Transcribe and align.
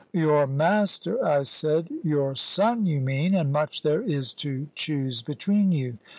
"Your 0.13 0.47
master!" 0.47 1.23
I 1.23 1.43
said. 1.43 1.87
"Your 2.03 2.33
son, 2.33 2.87
you 2.87 2.99
mean! 2.99 3.35
And 3.35 3.53
much 3.53 3.83
there 3.83 4.01
is 4.01 4.33
to 4.41 4.67
choose 4.73 5.21
between 5.21 5.71
you!" 5.71 5.99